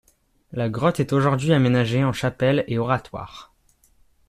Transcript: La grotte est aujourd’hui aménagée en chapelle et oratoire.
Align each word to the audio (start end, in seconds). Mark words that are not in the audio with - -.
La 0.51 0.67
grotte 0.67 0.99
est 0.99 1.13
aujourd’hui 1.13 1.53
aménagée 1.53 2.03
en 2.03 2.11
chapelle 2.11 2.63
et 2.67 2.79
oratoire. 2.79 3.53